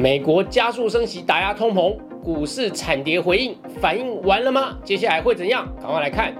[0.00, 1.94] 美国加速升息打压通膨，
[2.24, 4.78] 股市惨跌回应，反应完了吗？
[4.82, 5.68] 接下来会怎样？
[5.78, 6.34] 赶快来看。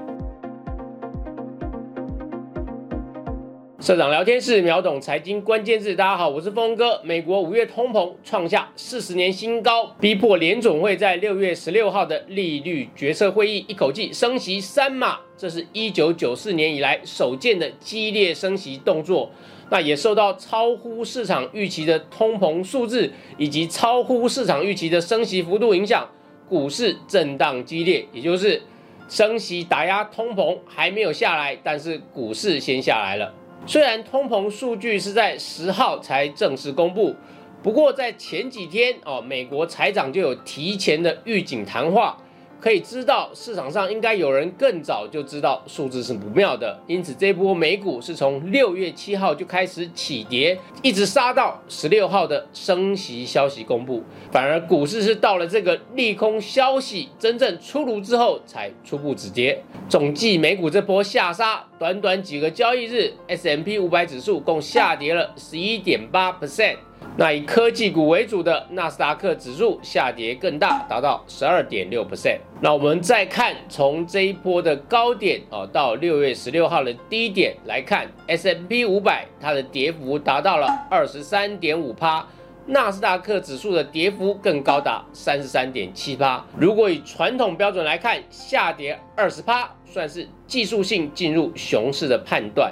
[3.81, 7.01] 社长聊天室秒懂财经关键字，大家好，我是峰哥。
[7.03, 19.31] 美国五月通膨创下四十年新高，逼迫联总会在六月十六号的利率决策会议一口气升息三码，这是一九九四年以来首见的激烈升息动作。
[19.71, 26.07] 那也受到超乎市场预期的通膨数字以及超乎市场预期的升息幅度影响，
[26.47, 28.61] 股市震荡激烈，也就是
[29.09, 33.33] 升息打压通膨还没有下来，但是股市先下来了。
[33.67, 37.15] 虽然通膨数据是在十号才正式公布，
[37.63, 42.19] 不过在前几天哦，美国财长就有提前的预警谈话。
[42.61, 59.63] 可以知道市场上应该有人更早就知道数字是不妙的，因此这波美股是从六月七号就开始起跌，一直杀到十六号的升息消息公布，反而股市是到了这个利空消息真正出炉之后才初步止跌。
[59.89, 66.77] 总计美股这波下杀，短短几个交易日，S M P 五百指数共下跌了十一点八 percent。
[67.17, 72.39] 那以科技股为主的纳斯达克指数下跌更大，达到十二点六 percent。
[72.63, 82.27] 那我们再看从这一波的高点哦，到六月十六号的低点来看，S M P 五百它的跌幅达到了二十三点五趴，
[82.67, 86.45] 纳斯达克指数的跌幅更高达三十三点七八。
[86.55, 92.71] 如果以传统标准来看，下跌二十趴算是技术性进入熊市的判断。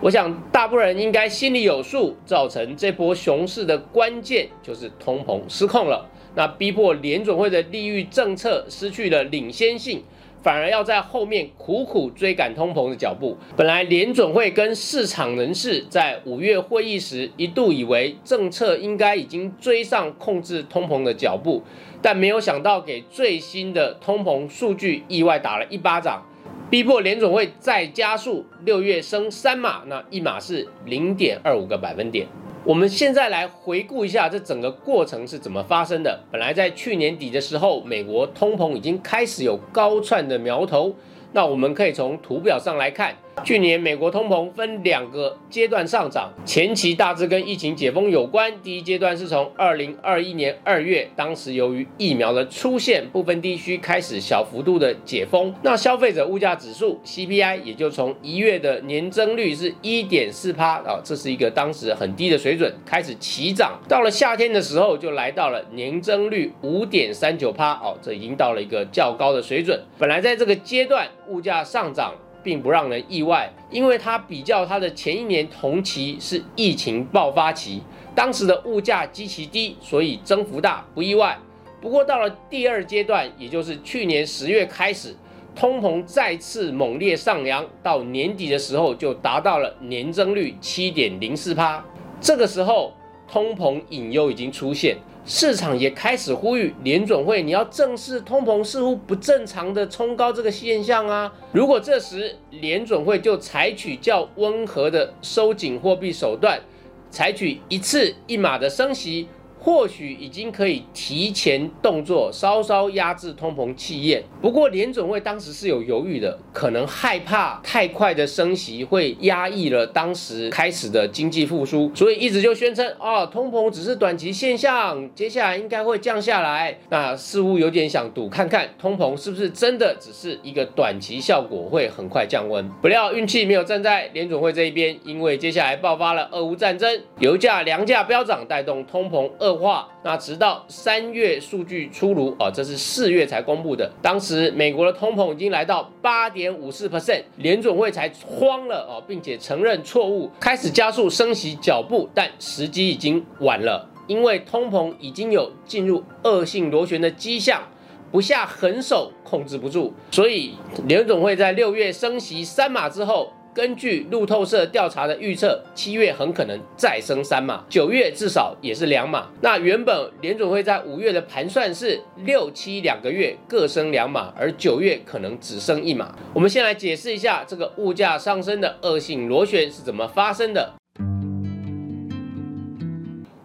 [0.00, 10.02] 我想大部分人应该心里有数，造成这波熊市的关键就是通膨失控了，那逼迫联准会的利率政策失去了领先性，
[10.42, 13.36] 反而要在后面苦苦追赶通膨的脚步。
[13.56, 21.62] 本来联准会跟市场人士在五月会议时一度以为政策应该已经追上控制通膨的脚步，
[22.00, 26.26] 但没有想到给最新的通膨数据意外打了一巴掌。
[26.70, 32.26] 逼迫联总会再加速，六月升三码，那一码是零点二五个百分点。
[32.64, 36.20] 我们现在来回顾一下这整个过程是怎么发生的。
[36.30, 40.94] 本来在去年底的时候，美国通膨已经开始有高窜的苗头。
[41.32, 43.14] 那我们可以从图表上来看。
[43.42, 48.52] 去年美国通膨分两个阶段上涨，前期大致跟疫情解封有关。
[48.62, 55.52] 第一阶段是从二零二一年二月，当时由于疫苗的出现，部分地区开始小幅度的解封。
[55.62, 63.80] 那消费者物价指数 CPI 也就从一月的年增率是一点四趴啊，这是一个当时很低的水准，开始起涨。
[63.88, 69.80] 到了夏天的时候，就来到了年增率五点三九趴哦，这已经到了一个较高的水准。
[69.98, 72.14] 本来在这个阶段物价上涨。
[72.44, 77.80] 并不让人意外，因为它比较它的前一年同期是疫情爆发期，
[78.16, 81.38] 当时的物价极其低，所以增幅大不意外。
[81.80, 85.14] 不过到了第二阶段，也就是去年十月开始，
[85.54, 91.84] 通膨再次猛烈上扬，到年底的时候就达到了年增率七点零四趴，
[92.20, 92.92] 这个时候
[93.28, 94.96] 通膨隐忧已经出现。
[95.24, 101.32] 市场也开始呼吁联准会，你要正视通膨似乎不正常的冲高这个现象啊！
[101.52, 106.60] 如果这时联准会就采取较温和的收紧货币手段，
[107.08, 109.28] 采取一次一码的升息。
[109.64, 114.20] 或许已经可以提前动作，稍稍压制通膨气焰。
[114.40, 126.76] 不过联准会当时是有犹豫的，可能害怕太快的升息会压抑了当时开始的经济复苏，所以一直就宣称哦，通膨只是短期现象，接下来应该会降下来。
[126.90, 132.68] 那似乎有点想赌看看通膨是不是真的只是一个短期效果，会很快降温。
[132.82, 139.62] 不料运气没有站在联准会这一边，因为接下来爆发了俄乌战争，油价、粮价飙涨，带动通膨 恶。
[139.62, 143.88] 化，那直到三月数据出炉哦，这是四月才公布的。
[144.02, 157.62] 当时美国的通膨已经来到八点五四 percent，联准会才慌了哦，并且承认错误，开始加速升息脚步，但时机已经晚了，因为通膨已经有进入恶性螺旋的迹象，
[158.10, 160.56] 不下狠手控制不住，所以
[160.88, 163.32] 联总会在六月升息三码之后。
[163.54, 169.28] 根据路透社调查的预测，七月很可能再升三码，九月至少也是两码。
[169.42, 176.14] 那原本联准会在五月的盘算是六七两个月各升两码，而九月可能只升一码。
[176.32, 180.72] 我们先来解释一下这个物价上升的恶性螺旋是怎么发生的。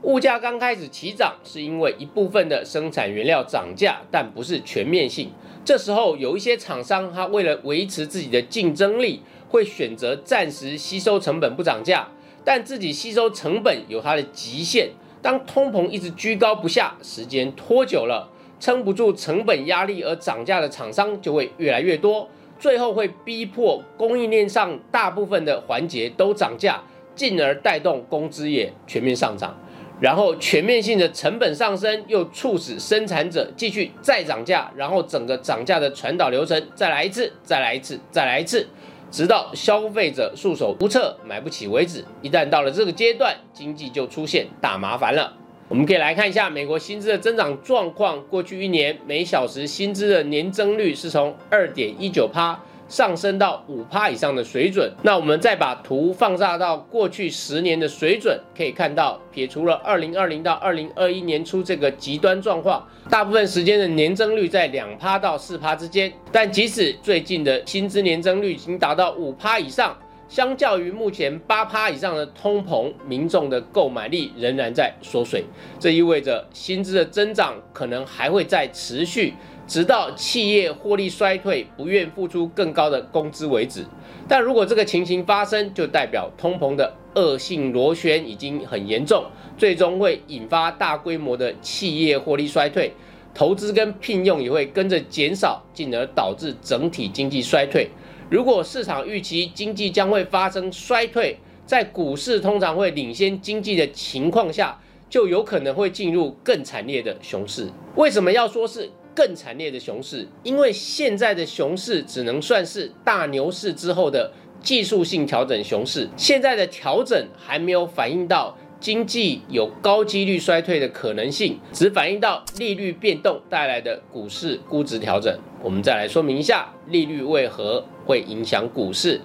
[0.07, 5.29] 物价刚开始起涨，是因为一部分的生产原料涨价，但不是全面性。
[5.65, 9.21] 这时候有一些厂商，他为了维持自己的竞争力。
[9.49, 12.05] 会选择暂时吸收成本不涨价，
[12.43, 14.89] 但自己吸收成本有它的极限，
[15.21, 18.29] 当通膨一直居高不下，时间拖久了，
[18.59, 22.27] 撑不住成本压力而涨价的厂商就会越来越多，
[22.59, 26.83] 最后会逼迫供应链上大部分的环节都涨价，
[27.15, 29.57] 进而带动工资业全面上涨。
[29.99, 38.67] 然后全面性的成本上升，又促使生产者继续再涨价，然后整个涨价的传导流程再来一次，再来一次，再来一次，
[39.09, 42.05] 直到消费者束手无策、买不起为止。
[42.21, 45.33] 一旦到了这个阶段，经济就出现大麻烦了。
[45.67, 48.23] 我们可以来看一下美国薪资的增长状况。
[48.27, 52.57] 过去一年，每小时薪资的年增率是从二点一九趴。
[52.87, 66.11] 上升到五趴以上的水准，那我们再把图放大到过去十年的水准，可以看到，撇除了二零二零到二零二一年初这个极端状况，大部分时间的年增率在两趴到四趴之间。
[66.31, 69.97] 但即使最近的薪资年增率已经达到五趴以上，
[70.29, 75.43] 相较于目前八趴以上的通膨，民众的购买力仍然在缩水。
[75.79, 79.33] 这意味着薪资的增长可能还会再持续。
[79.67, 83.85] 直到企业获利衰退，不愿付出更高的工资为止。
[84.27, 89.25] 但如果这个情形发生，就代表通膨的恶性螺旋已经很严重，
[89.57, 92.93] 最终会引发大规模的企业获利衰退，
[93.33, 97.89] 投资跟聘用也会跟着减少，进而导致整体经济衰退。
[98.29, 104.79] 如果市场预期经济将会发生衰退，在股市通常会领先经济的情况下，
[105.09, 107.69] 就有可能会进入更惨烈的熊市。
[107.95, 108.89] 为什么要说是？
[109.17, 114.31] 更惨烈的熊市，因为现在的熊市只能算是大牛市之后的
[114.61, 125.35] 技术性调整熊市，现在的调整还没有反映到经济有高几率衰退的可能性，只反映到利率变动带来的股市估值调整。
[125.63, 129.19] 我们再来说明一下，利率为何会影响股市。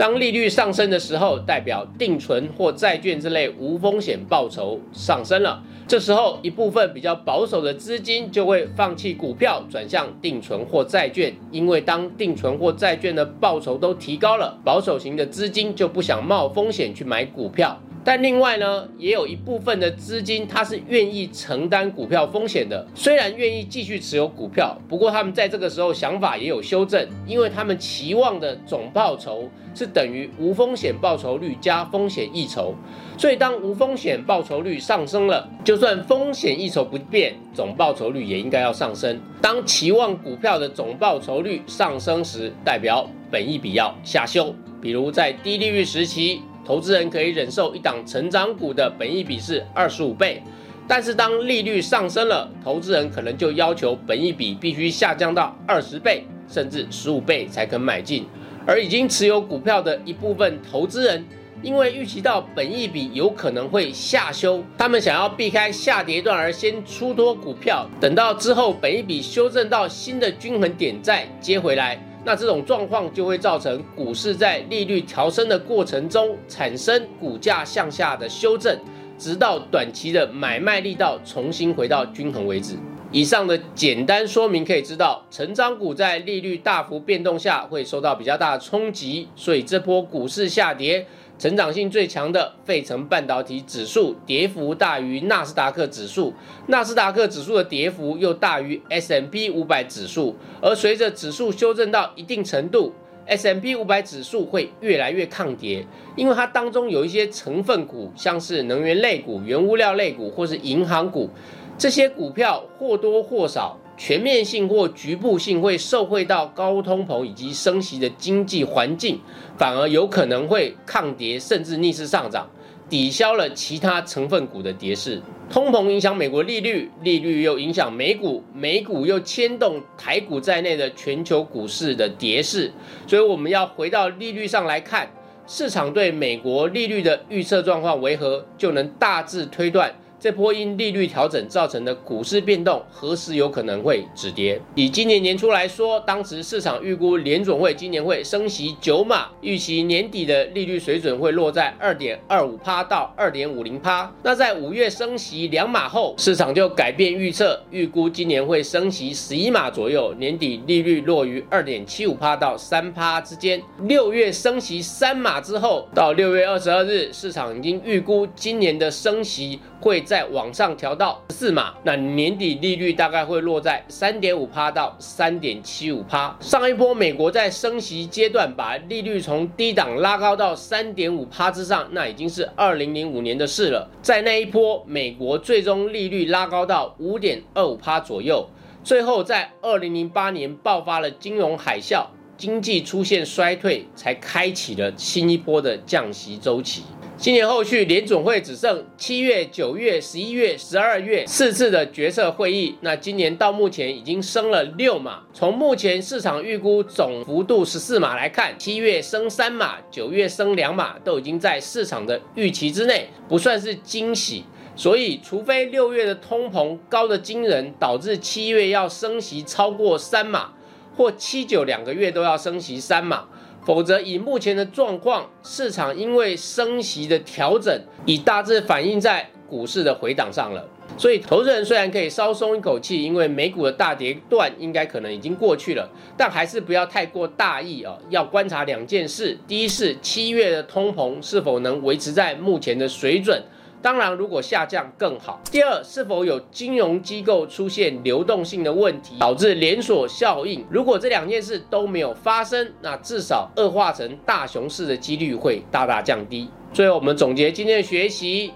[0.00, 5.62] 当利率上升的时候，代表定存或债券之类无风险报酬上升了。
[5.86, 17.78] 这时候，一部分比较保守的资金就会放弃股票，转向定存或债券，因为当定存或债券的报酬都提高了，保守型的资金就不想冒风险去买股票。
[18.02, 22.86] 但另外呢，也有一部分的资金，他是愿意承担股票风险的。
[22.94, 32.74] 虽然愿意继续持有股票，不过他们在这个时候想法也有修正，因为他们期望的总报酬是等于无风险报酬率加风险溢酬。
[33.18, 39.20] 所以当无风险报酬率上升了，就算风险溢酬不变，总报酬率也应该要上升。
[39.42, 44.54] 当期望股票的总报酬率上升时，代表本益比要下修。
[44.80, 46.40] 比如在低利率时期。
[46.70, 50.40] 投资人可以忍受一档成长股的本益比是二十五倍，
[50.86, 58.24] 但是当利率上升了，投资人可能就要求本益比必须下降到二十倍甚至十五倍才肯买进。
[58.64, 61.24] 而已经持有股票的一部分投资人，
[61.60, 72.00] 因为预期到本益比有可能会下修，他们想要避开下跌段而先出脱股票，等到之后本益比修正到新的均衡点再接回来。
[72.24, 78.78] 那这种状况就会造成股市在利率调升的过程中产生股价向下的修正，
[79.18, 82.76] 直到短期的买卖力道重新回到均衡为止。
[83.12, 91.04] 以上的简单说明可以知道，成长股在利率大幅变动下会受到比较大的冲击，所以这波股市下跌。
[91.40, 96.34] 成长性最强的费城半导体指数跌幅大于纳斯达克指数，
[96.66, 100.36] 纳斯达克指数的跌幅又大于 S M P 五百指数。
[100.60, 102.92] 而随着指数修正到一定程度
[103.24, 111.30] ，S M P 五百指数会越来越抗跌，因为它当中有一些成分股，像是能源类股、原物料类股或是银行股，
[111.78, 113.78] 这些股票或多或少。
[114.02, 119.20] 全面性或局部性会受惠到高通膨以及升息的经济环境，
[119.58, 122.48] 反而有可能会抗跌甚至逆势上涨，
[122.88, 125.20] 抵消了其他成分股的跌势。
[125.50, 132.72] 通膨影响美国利率，利率又影响美股，美股又牵动台股在内的全球股市的跌势。
[133.06, 135.10] 所以我们要回到利率上来看，
[135.46, 139.94] 市场对美国利率的预测状况为何，就能大致推断。
[140.20, 144.60] 这波因利率调整造成的股市变动，何时有可能会止跌？
[144.74, 154.12] 以今年年初来说，当时市场预估联总会今年会升息九码，预期年底的利率水准会落在二点二五趴到二点五零趴。
[154.22, 163.62] 那在五月升息两码后，市场就改变预测，预估今年会升息十一码左右，年底利率落于二点七五趴到三趴之间。
[163.84, 170.04] 六月升息三码之后，到六月二十二日，市场已经预估今年的升息会。
[170.10, 176.36] 再往上调到四码，那年底利率大概会落在三点五趴到三点七五趴。
[176.40, 183.88] 上一波美国在升息阶段把利率从低档拉高到三点五趴之上，那已经是二零零五年的事了。
[184.02, 188.48] 在那一波，美国最终利率拉高到五点二五趴左右，
[188.82, 192.04] 最后在二零零八年爆发了金融海啸。
[192.36, 196.84] 经济出现衰退，才开启了新一波的降息周期。
[197.20, 202.74] 今年后续联总会只剩七月、九月、十一月、十二月四次的决策会议。
[202.80, 205.20] 那今年到目前已经升了六码。
[205.34, 214.46] 从目前市场预估总幅度十四码来看，七月升三码，九月升两码，都已经在市场的预期之内，不算是惊喜。
[214.74, 220.52] 所以，除非六月的通膨高的惊人，导致七月要升息超过三码。
[220.96, 223.26] 或七九两个月都要升息三码，
[223.64, 230.68] 否则以目前的状况，市场因为升息的调整，已大致反映在股市的回档上了。
[230.96, 237.96] 所以，投资人虽然可以稍松一口气，因为美股的大跌段应该可能已经过去了，但还是不要太过大意啊！
[238.10, 243.40] 要观察两件事：第一是七月的通膨是否能维持在目前的水准。
[243.82, 245.40] 当然，如果下降更好。
[245.50, 250.62] 第二，是否有金融机构出现流动性的问题，导致连锁效应？
[250.70, 256.50] 如果这两件事都没有发生，那至少恶化成大熊市的几率会大大降低。
[256.74, 258.52] 最后，我们总结今天的学习：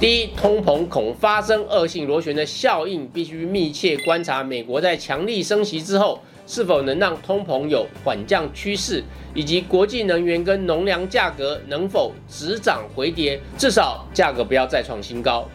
[0.00, 6.18] 第一，通膨恐发生恶性螺旋的效应，必须密切观察美国在强力升息之后。
[6.46, 9.02] 是否能让通膨有缓降趋势，
[9.34, 15.48] 以及国际能源跟农粮价格能否止涨回跌，至少价格不要再创新高。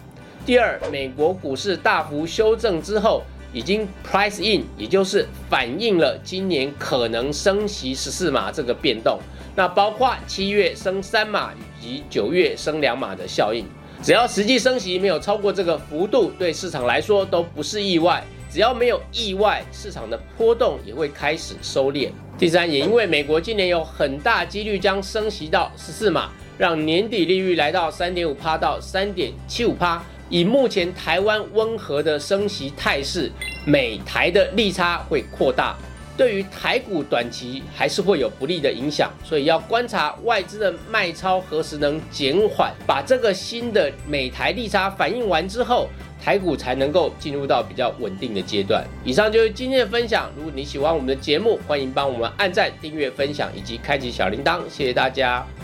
[0.45, 9.19] 第二，美国股市大幅修正之后，已经 price in，也就是反映了今年可能升息十四码这个变动，
[9.55, 13.65] 那包括七月升三码以及九月升两码的效应，
[14.01, 18.23] 只要实际升息没有超过这个幅度，对市场来说都不是意外。
[18.49, 22.09] 只要没有意外，市场的波动也会开始收敛。
[22.37, 30.01] 第三，也因为美国今年有很大几率将升息到十四码，让年底利率来到三点五趴到三点七五趴。
[30.29, 33.31] 以目前台湾温和的升息态势，
[33.65, 35.75] 美台的利差会扩大，
[36.17, 39.13] 对于台股短期还是会有不利的影响。
[39.23, 45.87] 所以要观察外资的卖超何时能减缓，把这个新的美台利差反应完之后。
[46.19, 48.83] 台股才能够进入到比较稳定的阶段。
[49.05, 50.29] 以上就是今天的分享。
[50.35, 54.59] 如果你喜欢我们的节目，欢迎帮我们按赞、订阅、分享以及开启小铃铛。
[54.67, 55.56] 谢谢大家。